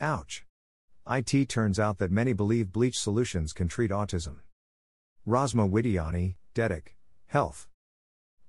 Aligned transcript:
Ouch. 0.00 0.44
IT 1.08 1.48
turns 1.48 1.80
out 1.80 1.96
that 1.98 2.10
many 2.10 2.34
believe 2.34 2.70
bleach 2.70 2.98
solutions 2.98 3.54
can 3.54 3.66
treat 3.66 3.90
autism. 3.90 4.40
Rosma 5.26 5.70
Widiani, 5.70 6.34
Detik, 6.54 6.96
Health. 7.28 7.66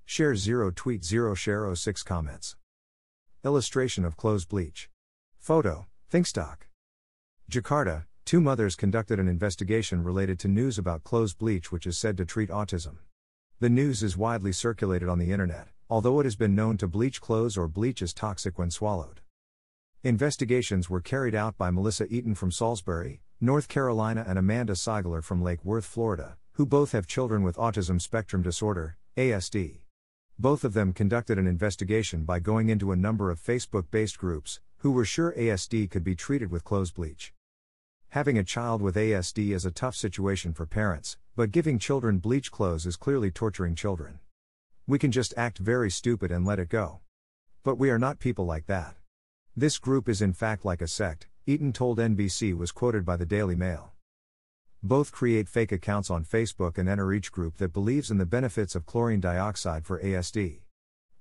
Share 0.04 0.36
0 0.36 0.72
tweet 0.74 1.04
0 1.04 1.34
share 1.34 1.74
06 1.74 2.02
comments. 2.02 2.56
Illustration 3.44 4.04
of 4.04 4.18
clothes 4.18 4.44
bleach. 4.44 4.90
Photo, 5.38 5.86
Thinkstock. 6.12 6.68
Jakarta, 7.50 8.04
two 8.26 8.42
mothers 8.42 8.76
conducted 8.76 9.18
an 9.18 9.26
investigation 9.26 10.04
related 10.04 10.38
to 10.40 10.48
news 10.48 10.76
about 10.76 11.02
clothes 11.02 11.32
bleach 11.32 11.72
which 11.72 11.86
is 11.86 11.96
said 11.96 12.18
to 12.18 12.26
treat 12.26 12.50
autism. 12.50 12.98
The 13.60 13.70
news 13.70 14.02
is 14.02 14.18
widely 14.18 14.52
circulated 14.52 15.08
on 15.08 15.18
the 15.18 15.32
internet, 15.32 15.68
although 15.88 16.20
it 16.20 16.24
has 16.24 16.36
been 16.36 16.54
known 16.54 16.76
to 16.76 16.86
bleach 16.86 17.22
clothes 17.22 17.56
or 17.56 17.68
bleach 17.68 18.02
is 18.02 18.12
toxic 18.12 18.58
when 18.58 18.70
swallowed. 18.70 19.22
Investigations 20.04 20.88
were 20.88 21.00
carried 21.00 21.34
out 21.34 21.58
by 21.58 21.72
Melissa 21.72 22.06
Eaton 22.06 22.36
from 22.36 22.52
Salisbury, 22.52 23.20
North 23.40 23.66
Carolina 23.66 24.24
and 24.28 24.38
Amanda 24.38 24.74
Seigler 24.74 25.24
from 25.24 25.42
Lake 25.42 25.64
Worth, 25.64 25.84
Florida, 25.84 26.36
who 26.52 26.64
both 26.64 26.92
have 26.92 27.08
children 27.08 27.42
with 27.42 27.56
autism 27.56 28.00
spectrum 28.00 28.40
disorder, 28.40 28.96
ASD. 29.16 29.80
Both 30.38 30.62
of 30.62 30.72
them 30.72 30.92
conducted 30.92 31.36
an 31.36 31.48
investigation 31.48 32.22
by 32.22 32.38
going 32.38 32.68
into 32.68 32.92
a 32.92 32.96
number 32.96 33.28
of 33.32 33.40
Facebook 33.40 33.90
based 33.90 34.18
groups, 34.18 34.60
who 34.78 34.92
were 34.92 35.04
sure 35.04 35.34
ASD 35.36 35.90
could 35.90 36.04
be 36.04 36.14
treated 36.14 36.52
with 36.52 36.62
clothes 36.62 36.92
bleach. 36.92 37.32
Having 38.10 38.38
a 38.38 38.44
child 38.44 38.80
with 38.80 38.94
ASD 38.94 39.50
is 39.50 39.66
a 39.66 39.72
tough 39.72 39.96
situation 39.96 40.52
for 40.52 40.64
parents, 40.64 41.16
but 41.34 41.50
giving 41.50 41.80
children 41.80 42.18
bleach 42.18 42.52
clothes 42.52 42.86
is 42.86 42.94
clearly 42.94 43.32
torturing 43.32 43.74
children. 43.74 44.20
We 44.86 45.00
can 45.00 45.10
just 45.10 45.34
act 45.36 45.58
very 45.58 45.90
stupid 45.90 46.30
and 46.30 46.46
let 46.46 46.60
it 46.60 46.68
go. 46.68 47.00
But 47.64 47.78
we 47.78 47.90
are 47.90 47.98
not 47.98 48.20
people 48.20 48.46
like 48.46 48.66
that. 48.66 48.94
This 49.58 49.78
group 49.78 50.08
is 50.08 50.22
in 50.22 50.34
fact 50.34 50.64
like 50.64 50.80
a 50.80 50.86
sect, 50.86 51.26
Eaton 51.44 51.72
told 51.72 51.98
NBC 51.98 52.56
was 52.56 52.70
quoted 52.70 53.04
by 53.04 53.16
the 53.16 53.26
Daily 53.26 53.56
Mail. 53.56 53.90
Both 54.84 55.10
create 55.10 55.48
fake 55.48 55.72
accounts 55.72 56.10
on 56.10 56.24
Facebook 56.24 56.78
and 56.78 56.88
enter 56.88 57.12
each 57.12 57.32
group 57.32 57.56
that 57.56 57.72
believes 57.72 58.08
in 58.08 58.18
the 58.18 58.24
benefits 58.24 58.76
of 58.76 58.86
chlorine 58.86 59.18
dioxide 59.18 59.84
for 59.84 60.00
ASD. 60.00 60.60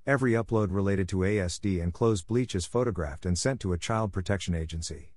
Every 0.06 0.34
upload 0.34 0.68
related 0.70 1.10
to 1.10 1.26
ASD 1.26 1.82
and 1.82 1.92
closed 1.92 2.28
bleach 2.28 2.54
is 2.54 2.68
photographed 2.68 3.26
and 3.26 3.36
sent 3.36 3.60
to 3.62 3.74
a 3.74 3.78
child 3.80 4.14
protection 4.14 4.54
agency. 4.54 5.14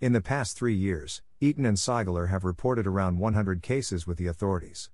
In 0.00 0.12
the 0.12 0.20
past 0.20 0.56
three 0.56 0.76
years, 0.76 1.22
Eaton 1.40 1.66
and 1.66 1.76
Seigler 1.76 2.28
have 2.28 2.44
reported 2.44 2.86
around 2.86 3.18
100 3.18 3.62
cases 3.62 4.06
with 4.06 4.16
the 4.16 4.28
authorities. 4.28 4.90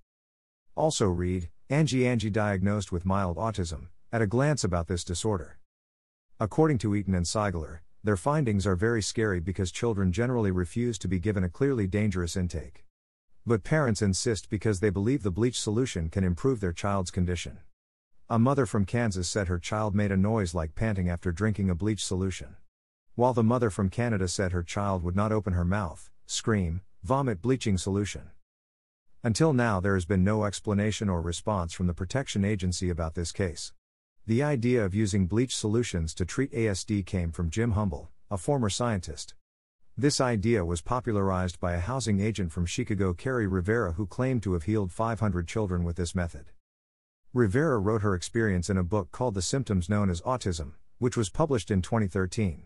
Also, 0.76 1.08
read 1.08 1.50
Angie 1.69 2.06
Angie 2.06 2.31
diagnosed 2.31 2.91
with 2.91 3.04
mild 3.04 3.37
autism, 3.37 3.88
at 4.10 4.22
a 4.22 4.26
glance 4.26 4.64
about 4.64 4.87
this 4.87 5.04
disorder. 5.04 5.58
According 6.38 6.76
to 6.78 6.94
Eaton 6.94 7.14
and 7.14 7.24
Seigler, 7.24 7.78
their 8.04 8.19
findings 8.19 8.66
are 8.66 8.76
very 8.76 9.00
scary 9.00 9.41
because 9.41 9.72
children 9.72 10.12
generally 10.12 10.50
refuse 10.50 10.98
to 10.98 11.08
be 11.08 11.19
given 11.19 11.42
a 11.42 11.48
clearly 11.48 11.86
dangerous 11.86 12.36
intake. 12.36 12.84
But 13.47 13.64
parents 13.64 14.02
insist 14.02 14.50
because 14.50 14.80
they 14.80 14.91
believe 14.91 15.22
the 15.22 15.30
bleach 15.30 15.58
solution 15.58 16.10
can 16.10 16.25
improve 16.25 16.60
their 16.60 16.75
child's 16.75 17.10
condition. 17.10 17.60
A 18.28 18.38
mother 18.38 18.66
from 18.66 18.84
Kansas 18.84 19.30
said 19.30 19.48
her 19.48 19.58
child 19.58 19.94
made 19.94 20.12
a 20.12 20.16
noise 20.19 20.54
like 20.54 20.75
panting 20.75 21.08
after 21.08 21.32
drinking 21.32 21.70
a 21.70 21.75
bleach 21.75 22.04
solution. 22.04 22.56
While 23.14 23.32
the 23.32 23.42
mother 23.42 23.70
from 23.70 23.88
Canada 23.88 24.28
said 24.28 24.52
her 24.52 24.62
child 24.62 25.02
would 25.04 25.16
not 25.16 25.32
open 25.32 25.54
her 25.54 25.64
mouth, 25.64 26.10
scream, 26.26 26.82
vomit 27.02 27.41
bleaching 27.41 27.78
solution. 27.78 28.30
Until 29.25 29.54
now, 29.54 29.80
there 29.80 29.94
has 29.94 30.04
been 30.04 30.22
no 30.22 30.44
explanation 30.44 31.08
or 31.08 31.22
response 31.22 31.72
from 31.72 31.86
the 31.86 31.94
Protection 31.94 32.44
Agency 32.44 32.91
about 32.91 33.14
this 33.14 33.32
case. 33.32 33.72
The 34.28 34.42
idea 34.42 34.84
of 34.84 34.92
using 34.92 35.28
bleach 35.28 35.54
solutions 35.54 36.12
to 36.14 36.25
treat 36.25 36.50
ASD 36.50 37.06
came 37.06 37.31
from 37.31 37.48
Jim 37.48 37.72
Humble, 37.72 38.10
a 38.28 38.37
former 38.37 38.69
scientist. 38.69 39.37
This 39.97 40.20
idea 40.20 40.64
was 40.64 40.81
popularized 40.81 41.60
by 41.60 41.75
a 41.75 41.78
housing 41.78 42.19
agent 42.19 42.50
from 42.50 42.66
Chicago, 42.66 43.14
Kerri 43.14 43.47
Rivera, 43.47 43.92
who 43.92 44.04
claimed 44.04 44.42
to 44.42 44.54
have 44.54 44.64
healed 44.64 44.91
500 44.91 45.47
children 45.47 45.84
with 45.84 45.94
this 45.94 46.12
method. 46.12 46.47
Rivera 47.32 47.78
wrote 47.78 48.03
her 48.03 48.16
experience 48.16 48.69
in 48.69 48.76
a 48.76 48.82
book 48.82 49.12
called 49.12 49.34
The 49.34 49.42
Symptoms 49.42 49.88
Known 49.88 50.10
as 50.10 50.20
Autism, 50.22 50.72
which 50.98 51.16
was 51.16 51.31
published 51.31 51.70
in 51.70 51.81
2013. 51.81 52.64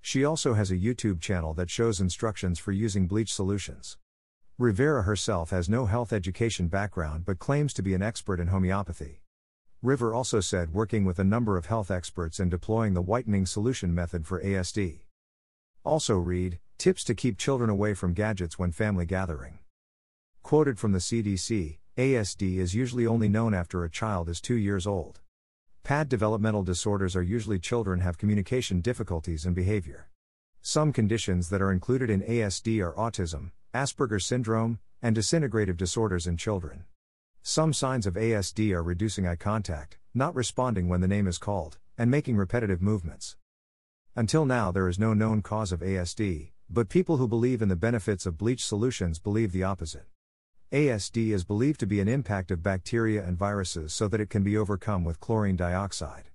She 0.00 0.24
also 0.24 0.54
has 0.54 0.70
a 0.70 0.78
YouTube 0.78 1.20
channel 1.20 1.52
that 1.54 1.68
shows 1.68 2.00
instructions 2.00 2.58
for 2.58 2.72
using 2.72 3.06
bleach 3.06 3.34
solutions. 3.34 3.98
Rivera 4.56 5.02
herself 5.02 5.50
has 5.50 5.68
no 5.68 5.84
health 5.84 6.14
education 6.14 6.68
background 6.68 7.26
but 7.26 7.38
claims 7.38 7.74
to 7.74 7.82
be 7.82 7.92
an 7.92 8.02
expert 8.02 8.40
in 8.40 8.46
homeopathy. 8.46 9.20
River 9.82 10.14
also 10.14 10.40
said 10.40 10.72
working 10.72 11.04
with 11.04 11.18
a 11.18 11.24
number 11.24 11.56
of 11.56 11.66
health 11.66 11.90
experts 11.90 12.40
and 12.40 12.50
deploying 12.50 12.94
the 12.94 13.02
whitening 13.02 13.46
solution 13.46 13.94
method 13.94 14.26
for 14.26 14.42
ASD. 14.42 15.00
Also, 15.84 16.16
read 16.16 16.58
Tips 16.78 17.04
to 17.04 17.14
keep 17.14 17.38
children 17.38 17.70
away 17.70 17.94
from 17.94 18.12
gadgets 18.12 18.58
when 18.58 18.70
family 18.70 19.06
gathering. 19.06 19.58
Quoted 20.42 20.78
from 20.78 20.92
the 20.92 20.98
CDC 20.98 21.78
ASD 21.96 22.58
is 22.58 22.74
usually 22.74 23.06
only 23.06 23.28
known 23.28 23.54
after 23.54 23.82
a 23.82 23.90
child 23.90 24.28
is 24.28 24.40
two 24.40 24.56
years 24.56 24.86
old. 24.86 25.20
PAD 25.84 26.08
developmental 26.08 26.62
disorders 26.62 27.16
are 27.16 27.22
usually 27.22 27.58
children 27.58 28.00
have 28.00 28.18
communication 28.18 28.80
difficulties 28.80 29.46
and 29.46 29.54
behavior. 29.54 30.08
Some 30.60 30.92
conditions 30.92 31.48
that 31.48 31.62
are 31.62 31.72
included 31.72 32.10
in 32.10 32.22
ASD 32.22 32.82
are 32.82 32.92
autism, 32.92 33.52
Asperger's 33.72 34.26
syndrome, 34.26 34.78
and 35.00 35.16
disintegrative 35.16 35.76
disorders 35.76 36.26
in 36.26 36.36
children. 36.36 36.84
Some 37.48 37.72
signs 37.72 38.08
of 38.08 38.14
ASD 38.14 38.72
are 38.72 38.82
reducing 38.82 39.24
eye 39.24 39.36
contact, 39.36 39.98
not 40.12 40.34
responding 40.34 40.88
when 40.88 41.00
the 41.00 41.06
name 41.06 41.28
is 41.28 41.38
called, 41.38 41.78
and 41.96 42.10
making 42.10 42.36
repetitive 42.36 42.82
movements. 42.82 43.36
Until 44.16 44.44
now, 44.44 44.72
there 44.72 44.88
is 44.88 44.98
no 44.98 45.14
known 45.14 45.42
cause 45.42 45.70
of 45.70 45.78
ASD, 45.78 46.50
but 46.68 46.88
people 46.88 47.18
who 47.18 47.28
believe 47.28 47.62
in 47.62 47.68
the 47.68 47.76
benefits 47.76 48.26
of 48.26 48.36
bleach 48.36 48.66
solutions 48.66 49.20
believe 49.20 49.52
the 49.52 49.62
opposite. 49.62 50.06
ASD 50.72 51.28
is 51.28 51.44
believed 51.44 51.78
to 51.78 51.86
be 51.86 52.00
an 52.00 52.08
impact 52.08 52.50
of 52.50 52.64
bacteria 52.64 53.24
and 53.24 53.38
viruses 53.38 53.94
so 53.94 54.08
that 54.08 54.20
it 54.20 54.28
can 54.28 54.42
be 54.42 54.56
overcome 54.56 55.04
with 55.04 55.20
chlorine 55.20 55.54
dioxide. 55.54 56.30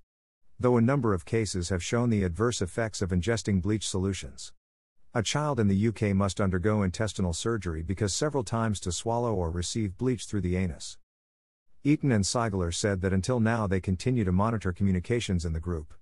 Though 0.57 0.77
a 0.77 0.81
number 0.81 1.13
of 1.13 1.25
cases 1.25 1.67
have 1.67 1.83
shown 1.83 2.09
the 2.09 2.23
adverse 2.23 2.61
effects 2.61 3.01
of 3.01 3.09
ingesting 3.09 3.61
bleach 3.61 3.85
solutions. 3.85 4.53
A 5.13 5.21
child 5.21 5.59
in 5.59 5.67
the 5.67 5.87
UK 5.89 6.15
must 6.15 6.39
undergo 6.39 6.83
intestinal 6.83 7.33
surgery 7.33 7.83
because 7.83 8.13
several 8.13 8.45
times 8.45 8.79
to 8.79 8.93
swallow 8.93 9.33
or 9.33 9.51
receive 9.51 9.97
bleach 9.97 10.23
through 10.23 10.39
the 10.39 10.55
anus. 10.55 10.97
Eaton 11.83 12.11
and 12.11 12.23
Seigler 12.23 12.71
said 12.71 13.01
that 13.01 13.11
until 13.11 13.39
now 13.39 13.65
they 13.65 13.79
continue 13.79 14.23
to 14.23 14.31
monitor 14.31 14.71
communications 14.71 15.45
in 15.45 15.53
the 15.53 15.59
group. 15.59 15.95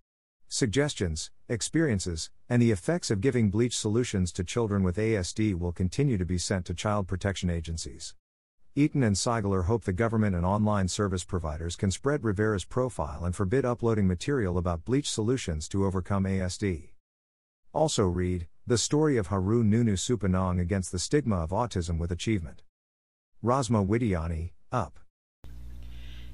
Suggestions, 0.49 1.31
experiences, 1.47 2.29
and 2.49 2.61
the 2.61 2.71
effects 2.71 3.09
of 3.09 3.21
giving 3.21 3.49
bleach 3.49 3.77
solutions 3.77 4.33
to 4.33 4.43
children 4.43 4.83
with 4.83 4.97
ASD 4.97 5.55
will 5.55 5.71
continue 5.71 6.17
to 6.17 6.25
be 6.25 6.37
sent 6.37 6.65
to 6.65 6.73
child 6.73 7.07
protection 7.07 7.49
agencies. 7.49 8.13
Eaton 8.75 9.03
and 9.03 9.15
Seigler 9.15 9.65
hope 9.65 9.85
the 9.85 9.93
government 9.93 10.35
and 10.35 10.45
online 10.45 10.89
service 10.89 11.23
providers 11.23 11.77
can 11.77 11.91
spread 11.91 12.25
Rivera's 12.25 12.65
profile 12.65 13.23
and 13.23 13.33
forbid 13.33 13.63
uploading 13.63 14.05
material 14.05 14.57
about 14.57 14.83
bleach 14.83 15.09
solutions 15.09 15.69
to 15.69 15.85
overcome 15.85 16.25
ASD. 16.25 16.89
Also 17.71 18.03
read 18.05 18.47
The 18.67 18.77
Story 18.77 19.15
of 19.15 19.27
Haru 19.27 19.63
Nunu 19.63 19.95
Supanong 19.95 20.59
Against 20.59 20.91
the 20.91 20.99
Stigma 20.99 21.37
of 21.37 21.51
Autism 21.51 21.97
with 21.97 22.11
Achievement. 22.11 22.63
Rosma 23.41 23.87
Widiani, 23.87 24.51
Up. 24.73 24.99